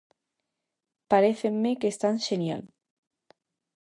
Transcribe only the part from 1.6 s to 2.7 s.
que están xenial.